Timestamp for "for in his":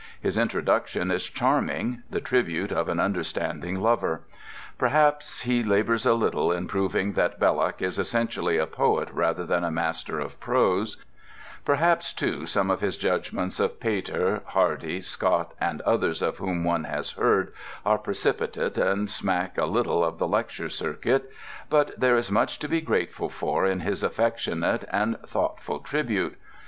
23.29-24.01